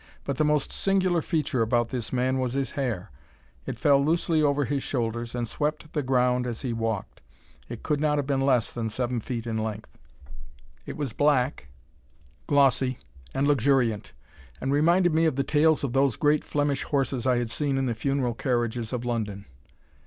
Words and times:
But 0.23 0.37
the 0.37 0.43
most 0.43 0.71
singular 0.71 1.21
feature 1.21 1.61
about 1.61 1.89
this 1.89 2.11
man 2.11 2.39
was 2.39 2.53
his 2.53 2.71
hair. 2.71 3.11
It 3.67 3.77
fell 3.77 4.03
loosely 4.03 4.41
over 4.41 4.65
his 4.65 4.81
shoulders, 4.81 5.35
and 5.35 5.47
swept 5.47 5.93
the 5.93 6.01
ground 6.01 6.47
as 6.47 6.63
he 6.63 6.73
walked! 6.73 7.21
It 7.69 7.83
could 7.83 7.99
not 7.99 8.17
have 8.17 8.25
been 8.25 8.41
less 8.41 8.71
than 8.71 8.89
seven 8.89 9.19
feet 9.19 9.45
in 9.45 9.59
length. 9.59 9.99
It 10.87 10.97
was 10.97 11.13
black, 11.13 11.67
glossy, 12.47 12.97
and 13.35 13.47
luxuriant, 13.47 14.13
and 14.59 14.71
reminded 14.73 15.13
me 15.13 15.25
of 15.25 15.35
the 15.35 15.43
tails 15.43 15.83
of 15.83 15.93
those 15.93 16.15
great 16.15 16.43
Flemish 16.43 16.81
horses 16.81 17.27
I 17.27 17.37
had 17.37 17.51
seen 17.51 17.77
in 17.77 17.85
the 17.85 17.93
funeral 17.93 18.33
carriages 18.33 18.91
of 18.91 19.05
London. 19.05 19.45